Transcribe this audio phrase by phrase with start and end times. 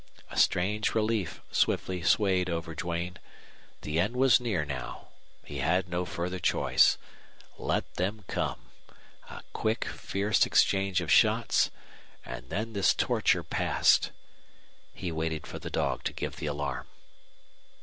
[0.31, 3.19] A strange relief swiftly swayed over Duane.
[3.83, 5.09] The end was near now.
[5.45, 6.97] He had no further choice.
[7.59, 8.59] Let them come
[9.29, 11.69] a quick fierce exchange of shots
[12.25, 14.09] and then this torture past!
[14.91, 16.87] He waited for the dog to give the alarm.